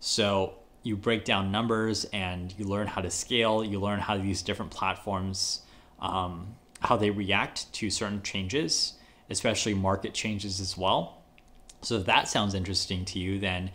So 0.00 0.54
you 0.82 0.96
break 0.96 1.24
down 1.24 1.52
numbers 1.52 2.04
and 2.06 2.54
you 2.58 2.64
learn 2.64 2.86
how 2.86 3.00
to 3.00 3.10
scale. 3.10 3.64
You 3.64 3.80
learn 3.80 4.00
how 4.00 4.16
these 4.16 4.42
different 4.42 4.70
platforms, 4.70 5.62
um, 6.00 6.54
how 6.80 6.96
they 6.96 7.10
react 7.10 7.72
to 7.74 7.90
certain 7.90 8.22
changes, 8.22 8.94
especially 9.30 9.74
market 9.74 10.14
changes 10.14 10.60
as 10.60 10.76
well. 10.76 11.22
So 11.82 11.96
if 11.96 12.06
that 12.06 12.28
sounds 12.28 12.54
interesting 12.54 13.04
to 13.06 13.18
you, 13.18 13.38
then 13.38 13.70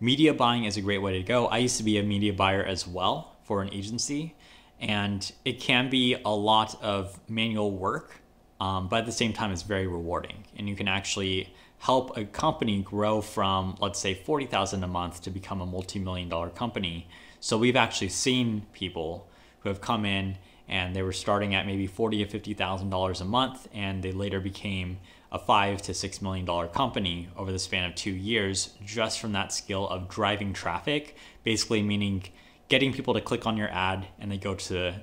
media 0.00 0.34
buying 0.34 0.64
is 0.64 0.76
a 0.76 0.80
great 0.80 0.98
way 0.98 1.18
to 1.18 1.22
go. 1.22 1.46
I 1.46 1.58
used 1.58 1.76
to 1.78 1.82
be 1.82 1.98
a 1.98 2.02
media 2.02 2.32
buyer 2.32 2.64
as 2.64 2.86
well 2.86 3.36
for 3.44 3.62
an 3.62 3.72
agency, 3.72 4.34
and 4.80 5.30
it 5.44 5.60
can 5.60 5.90
be 5.90 6.16
a 6.24 6.30
lot 6.30 6.82
of 6.82 7.18
manual 7.28 7.72
work, 7.72 8.20
um, 8.60 8.88
but 8.88 9.00
at 9.00 9.06
the 9.06 9.12
same 9.12 9.32
time, 9.32 9.52
it's 9.52 9.62
very 9.62 9.86
rewarding, 9.86 10.44
and 10.56 10.68
you 10.68 10.76
can 10.76 10.88
actually 10.88 11.54
help 11.78 12.16
a 12.16 12.24
company 12.24 12.82
grow 12.82 13.20
from 13.20 13.76
let's 13.80 13.98
say 13.98 14.14
40,000 14.14 14.82
a 14.82 14.86
month 14.86 15.22
to 15.22 15.30
become 15.30 15.60
a 15.60 15.66
multi-million 15.66 16.28
dollar 16.28 16.48
company. 16.48 17.06
So 17.40 17.58
we've 17.58 17.76
actually 17.76 18.08
seen 18.08 18.66
people 18.72 19.28
who 19.60 19.68
have 19.68 19.80
come 19.80 20.04
in 20.04 20.38
and 20.68 20.94
they 20.94 21.02
were 21.02 21.12
starting 21.12 21.54
at 21.54 21.66
maybe 21.66 21.86
40 21.86 22.24
to 22.24 22.30
50,000 22.30 22.90
dollars 22.90 23.20
a 23.20 23.24
month 23.24 23.68
and 23.72 24.02
they 24.02 24.12
later 24.12 24.40
became 24.40 24.98
a 25.32 25.38
5 25.38 25.82
to 25.82 25.94
6 25.94 26.22
million 26.22 26.44
dollar 26.44 26.68
company 26.68 27.28
over 27.36 27.52
the 27.52 27.58
span 27.58 27.84
of 27.84 27.94
2 27.94 28.10
years 28.10 28.74
just 28.84 29.20
from 29.20 29.32
that 29.32 29.52
skill 29.52 29.88
of 29.88 30.08
driving 30.08 30.52
traffic, 30.52 31.16
basically 31.44 31.82
meaning 31.82 32.24
getting 32.68 32.92
people 32.92 33.14
to 33.14 33.20
click 33.20 33.46
on 33.46 33.56
your 33.56 33.70
ad 33.70 34.06
and 34.18 34.30
they 34.30 34.38
go 34.38 34.54
to 34.54 34.94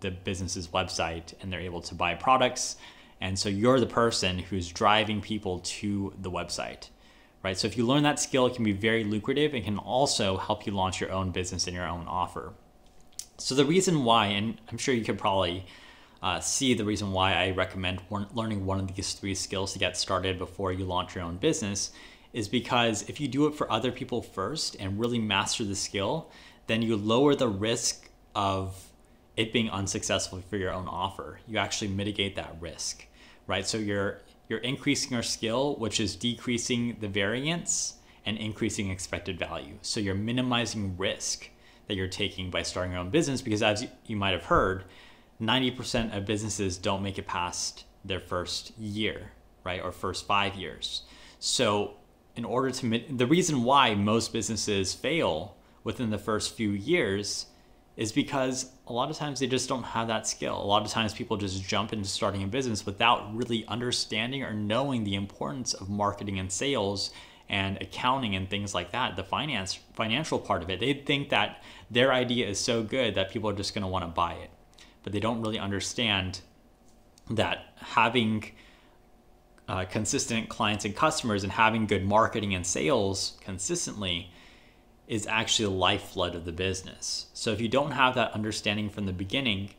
the 0.00 0.10
business's 0.10 0.68
website 0.68 1.34
and 1.40 1.52
they're 1.52 1.60
able 1.60 1.82
to 1.82 1.94
buy 1.94 2.14
products 2.14 2.76
and 3.20 3.38
so 3.38 3.48
you're 3.48 3.78
the 3.78 3.86
person 3.86 4.38
who's 4.38 4.68
driving 4.68 5.20
people 5.20 5.58
to 5.60 6.12
the 6.20 6.30
website, 6.30 6.88
right? 7.42 7.56
So 7.56 7.66
if 7.66 7.76
you 7.76 7.86
learn 7.86 8.02
that 8.04 8.18
skill, 8.18 8.46
it 8.46 8.54
can 8.54 8.64
be 8.64 8.72
very 8.72 9.04
lucrative 9.04 9.52
and 9.52 9.64
can 9.64 9.78
also 9.78 10.38
help 10.38 10.66
you 10.66 10.72
launch 10.72 11.00
your 11.00 11.12
own 11.12 11.30
business 11.30 11.66
and 11.66 11.76
your 11.76 11.86
own 11.86 12.06
offer. 12.08 12.54
So 13.40 13.54
the 13.54 13.64
reason 13.64 14.04
why, 14.04 14.26
and 14.26 14.60
I'm 14.70 14.78
sure 14.78 14.94
you 14.94 15.04
could 15.04 15.18
probably 15.18 15.66
uh, 16.22 16.40
see 16.40 16.74
the 16.74 16.84
reason 16.84 17.12
why 17.12 17.34
I 17.34 17.50
recommend 17.50 18.00
learning 18.34 18.66
one 18.66 18.80
of 18.80 18.94
these 18.94 19.14
three 19.14 19.34
skills 19.34 19.72
to 19.72 19.78
get 19.78 19.96
started 19.96 20.38
before 20.38 20.72
you 20.72 20.84
launch 20.84 21.14
your 21.14 21.24
own 21.24 21.36
business 21.36 21.92
is 22.32 22.48
because 22.48 23.08
if 23.08 23.20
you 23.20 23.26
do 23.26 23.46
it 23.46 23.54
for 23.54 23.70
other 23.72 23.90
people 23.90 24.22
first 24.22 24.76
and 24.78 25.00
really 25.00 25.18
master 25.18 25.64
the 25.64 25.74
skill, 25.74 26.30
then 26.66 26.82
you 26.82 26.96
lower 26.96 27.34
the 27.34 27.48
risk 27.48 28.08
of 28.34 28.86
it 29.36 29.52
being 29.52 29.70
unsuccessful 29.70 30.42
for 30.48 30.56
your 30.56 30.72
own 30.72 30.86
offer. 30.86 31.40
You 31.48 31.58
actually 31.58 31.88
mitigate 31.88 32.36
that 32.36 32.54
risk 32.60 33.06
right? 33.50 33.66
So 33.66 33.78
you're 33.78 34.20
you're 34.48 34.60
increasing 34.60 35.12
your 35.12 35.22
skill, 35.22 35.76
which 35.76 36.00
is 36.00 36.16
decreasing 36.16 36.96
the 37.00 37.08
variance 37.08 37.94
and 38.24 38.36
increasing 38.38 38.90
expected 38.90 39.38
value. 39.38 39.74
So 39.82 40.00
you're 40.00 40.14
minimizing 40.14 40.96
risk 40.96 41.50
that 41.86 41.94
you're 41.96 42.08
taking 42.08 42.50
by 42.50 42.62
starting 42.62 42.92
your 42.92 43.00
own 43.00 43.10
business 43.10 43.42
because 43.42 43.62
as 43.62 43.86
you 44.06 44.16
might 44.16 44.32
have 44.32 44.44
heard, 44.44 44.84
90% 45.40 46.16
of 46.16 46.26
businesses 46.26 46.76
don't 46.76 47.02
make 47.02 47.18
it 47.18 47.26
past 47.26 47.84
their 48.04 48.20
first 48.20 48.76
year, 48.78 49.32
right? 49.64 49.82
Or 49.82 49.92
first 49.92 50.26
5 50.26 50.54
years. 50.54 51.02
So 51.38 51.94
in 52.36 52.44
order 52.44 52.70
to 52.70 53.02
the 53.10 53.26
reason 53.26 53.64
why 53.64 53.94
most 53.94 54.32
businesses 54.32 54.94
fail 54.94 55.56
within 55.84 56.10
the 56.10 56.18
first 56.18 56.54
few 56.56 56.70
years 56.70 57.46
is 57.96 58.12
because 58.12 58.70
a 58.86 58.92
lot 58.92 59.10
of 59.10 59.16
times 59.16 59.40
they 59.40 59.46
just 59.46 59.68
don't 59.68 59.82
have 59.82 60.08
that 60.08 60.26
skill. 60.26 60.62
A 60.62 60.64
lot 60.64 60.82
of 60.82 60.90
times 60.90 61.12
people 61.12 61.36
just 61.36 61.62
jump 61.62 61.92
into 61.92 62.08
starting 62.08 62.42
a 62.42 62.46
business 62.46 62.86
without 62.86 63.34
really 63.34 63.66
understanding 63.66 64.42
or 64.42 64.54
knowing 64.54 65.04
the 65.04 65.14
importance 65.14 65.74
of 65.74 65.90
marketing 65.90 66.38
and 66.38 66.50
sales 66.50 67.10
and 67.50 67.82
accounting 67.82 68.36
and 68.36 68.48
things 68.48 68.74
like 68.74 68.92
that, 68.92 69.16
the 69.16 69.24
finance 69.24 69.74
financial 69.94 70.38
part 70.38 70.62
of 70.62 70.70
it. 70.70 70.78
They 70.78 70.94
think 70.94 71.30
that 71.30 71.62
their 71.90 72.12
idea 72.12 72.46
is 72.46 72.60
so 72.60 72.84
good 72.84 73.16
that 73.16 73.30
people 73.30 73.50
are 73.50 73.54
just 73.54 73.74
going 73.74 73.82
to 73.82 73.88
want 73.88 74.04
to 74.04 74.08
buy 74.08 74.34
it. 74.34 74.50
But 75.02 75.12
they 75.12 75.18
don't 75.18 75.42
really 75.42 75.58
understand 75.58 76.40
that 77.28 77.74
having 77.76 78.52
uh, 79.68 79.84
consistent 79.84 80.48
clients 80.48 80.84
and 80.84 80.94
customers 80.94 81.42
and 81.42 81.52
having 81.52 81.86
good 81.86 82.04
marketing 82.04 82.54
and 82.54 82.64
sales 82.64 83.36
consistently 83.40 84.30
is 85.08 85.26
actually 85.26 85.64
the 85.64 85.72
lifeblood 85.72 86.36
of 86.36 86.44
the 86.44 86.52
business. 86.52 87.26
So 87.34 87.50
if 87.50 87.60
you 87.60 87.68
don't 87.68 87.90
have 87.90 88.14
that 88.14 88.30
understanding 88.30 88.88
from 88.88 89.06
the 89.06 89.12
beginning, 89.12 89.70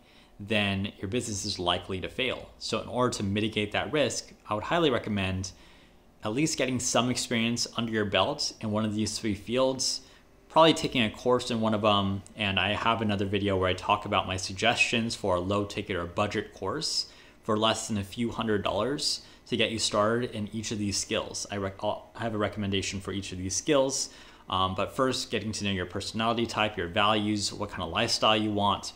then 0.41 0.91
your 0.99 1.07
business 1.07 1.45
is 1.45 1.57
likely 1.57 2.01
to 2.01 2.09
fail. 2.09 2.49
So 2.59 2.81
in 2.81 2.89
order 2.89 3.13
to 3.17 3.23
mitigate 3.23 3.71
that 3.71 3.93
risk, 3.93 4.33
I 4.49 4.55
would 4.55 4.63
highly 4.63 4.89
recommend 4.89 5.51
at 6.23 6.33
least 6.33 6.57
getting 6.57 6.79
some 6.79 7.09
experience 7.09 7.67
under 7.77 7.91
your 7.91 8.05
belt 8.05 8.53
in 8.61 8.71
one 8.71 8.85
of 8.85 8.93
these 8.93 9.17
three 9.17 9.33
fields, 9.33 10.01
probably 10.49 10.73
taking 10.73 11.01
a 11.03 11.09
course 11.09 11.49
in 11.49 11.61
one 11.61 11.73
of 11.73 11.81
them. 11.81 12.21
And 12.35 12.59
I 12.59 12.73
have 12.73 13.01
another 13.01 13.25
video 13.25 13.57
where 13.57 13.69
I 13.69 13.73
talk 13.73 14.05
about 14.05 14.27
my 14.27 14.37
suggestions 14.37 15.15
for 15.15 15.35
a 15.35 15.39
low 15.39 15.65
ticket 15.65 15.95
or 15.95 16.05
budget 16.05 16.53
course 16.53 17.07
for 17.43 17.57
less 17.57 17.87
than 17.87 17.97
a 17.97 18.03
few 18.03 18.29
hundred 18.31 18.63
dollars 18.63 19.21
to 19.47 19.57
get 19.57 19.71
you 19.71 19.79
started 19.79 20.31
in 20.31 20.49
each 20.53 20.71
of 20.71 20.77
these 20.77 20.97
skills. 20.97 21.47
I, 21.51 21.57
rec- 21.57 21.83
I 21.83 21.99
have 22.17 22.35
a 22.35 22.37
recommendation 22.37 23.01
for 23.01 23.11
each 23.11 23.31
of 23.31 23.37
these 23.37 23.55
skills. 23.55 24.09
Um, 24.49 24.75
but 24.75 24.95
first, 24.95 25.31
getting 25.31 25.51
to 25.53 25.65
know 25.65 25.71
your 25.71 25.85
personality 25.85 26.45
type, 26.45 26.77
your 26.77 26.87
values, 26.87 27.51
what 27.53 27.69
kind 27.69 27.83
of 27.83 27.89
lifestyle 27.89 28.35
you 28.35 28.51
want, 28.51 28.93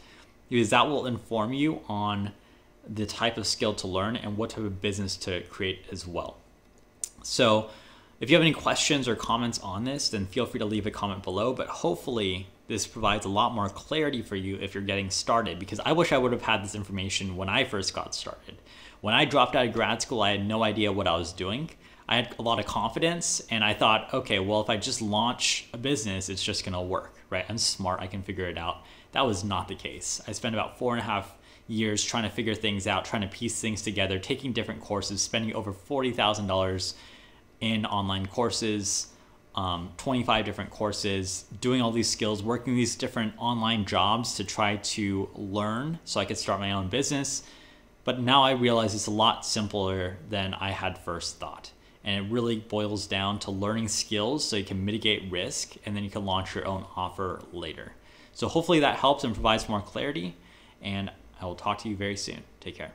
because 0.49 0.69
that 0.69 0.87
will 0.87 1.05
inform 1.05 1.53
you 1.53 1.81
on 1.87 2.33
the 2.87 3.05
type 3.05 3.37
of 3.37 3.47
skill 3.47 3.73
to 3.73 3.87
learn 3.87 4.15
and 4.15 4.37
what 4.37 4.51
type 4.51 4.63
of 4.63 4.81
business 4.81 5.17
to 5.17 5.41
create 5.43 5.85
as 5.91 6.05
well. 6.05 6.37
So, 7.25 7.69
if 8.21 8.29
you 8.29 8.35
have 8.35 8.43
any 8.43 8.53
questions 8.53 9.07
or 9.07 9.15
comments 9.15 9.59
on 9.59 9.83
this, 9.83 10.09
then 10.09 10.25
feel 10.25 10.45
free 10.45 10.59
to 10.59 10.65
leave 10.65 10.85
a 10.85 10.91
comment 10.91 11.21
below. 11.23 11.53
But 11.53 11.67
hopefully, 11.67 12.47
this 12.67 12.87
provides 12.87 13.25
a 13.25 13.29
lot 13.29 13.53
more 13.53 13.67
clarity 13.67 14.21
for 14.21 14.35
you 14.35 14.57
if 14.57 14.73
you're 14.73 14.83
getting 14.83 15.09
started 15.09 15.59
because 15.59 15.79
I 15.83 15.91
wish 15.91 16.11
I 16.11 16.17
would 16.17 16.31
have 16.31 16.43
had 16.43 16.63
this 16.63 16.75
information 16.75 17.35
when 17.35 17.49
I 17.49 17.63
first 17.63 17.93
got 17.93 18.15
started. 18.15 18.55
When 19.01 19.13
I 19.13 19.25
dropped 19.25 19.55
out 19.55 19.65
of 19.65 19.73
grad 19.73 20.01
school, 20.01 20.21
I 20.21 20.31
had 20.31 20.47
no 20.47 20.63
idea 20.63 20.91
what 20.91 21.07
I 21.07 21.17
was 21.17 21.33
doing. 21.33 21.69
I 22.07 22.15
had 22.17 22.35
a 22.37 22.41
lot 22.41 22.59
of 22.59 22.65
confidence 22.65 23.41
and 23.49 23.63
I 23.63 23.73
thought, 23.73 24.13
okay, 24.13 24.39
well, 24.39 24.61
if 24.61 24.69
I 24.69 24.77
just 24.77 25.01
launch 25.01 25.67
a 25.73 25.77
business, 25.77 26.29
it's 26.29 26.43
just 26.43 26.63
gonna 26.63 26.81
work, 26.81 27.15
right? 27.29 27.45
I'm 27.49 27.57
smart, 27.57 27.99
I 27.99 28.07
can 28.07 28.21
figure 28.21 28.47
it 28.47 28.57
out. 28.57 28.83
That 29.11 29.25
was 29.25 29.43
not 29.43 29.67
the 29.67 29.75
case. 29.75 30.21
I 30.27 30.31
spent 30.31 30.55
about 30.55 30.77
four 30.77 30.93
and 30.93 31.01
a 31.01 31.05
half 31.05 31.35
years 31.67 32.03
trying 32.03 32.23
to 32.23 32.29
figure 32.29 32.55
things 32.55 32.85
out, 32.87 33.05
trying 33.05 33.23
to 33.23 33.27
piece 33.27 33.59
things 33.59 33.81
together, 33.81 34.19
taking 34.19 34.53
different 34.53 34.81
courses, 34.81 35.21
spending 35.21 35.55
over 35.55 35.73
$40,000 35.73 36.93
in 37.61 37.85
online 37.85 38.25
courses, 38.25 39.07
um, 39.55 39.91
25 39.97 40.45
different 40.45 40.69
courses, 40.69 41.45
doing 41.61 41.81
all 41.81 41.91
these 41.91 42.09
skills, 42.09 42.43
working 42.43 42.75
these 42.75 42.95
different 42.95 43.33
online 43.37 43.85
jobs 43.85 44.35
to 44.35 44.43
try 44.43 44.75
to 44.77 45.29
learn 45.33 45.99
so 46.03 46.19
I 46.19 46.25
could 46.25 46.37
start 46.37 46.59
my 46.59 46.73
own 46.73 46.89
business. 46.89 47.43
But 48.03 48.19
now 48.19 48.43
I 48.43 48.51
realize 48.51 48.93
it's 48.93 49.07
a 49.07 49.11
lot 49.11 49.45
simpler 49.45 50.17
than 50.29 50.53
I 50.53 50.71
had 50.71 50.97
first 50.97 51.37
thought. 51.39 51.71
And 52.03 52.23
it 52.23 52.31
really 52.31 52.57
boils 52.57 53.07
down 53.07 53.39
to 53.39 53.51
learning 53.51 53.87
skills 53.87 54.47
so 54.47 54.57
you 54.57 54.63
can 54.63 54.85
mitigate 54.85 55.31
risk 55.31 55.75
and 55.85 55.95
then 55.95 56.03
you 56.03 56.11
can 56.11 56.23
launch 56.23 56.53
your 56.53 56.67
own 56.67 56.85
offer 56.95 57.41
later. 57.51 57.93
So 58.33 58.47
hopefully 58.47 58.81
that 58.81 58.97
helps 58.97 59.23
and 59.23 59.33
provides 59.33 59.67
more 59.67 59.81
clarity. 59.81 60.35
And 60.81 61.11
I 61.41 61.45
will 61.45 61.55
talk 61.55 61.79
to 61.79 61.89
you 61.89 61.95
very 61.95 62.17
soon. 62.17 62.43
Take 62.59 62.75
care. 62.75 62.91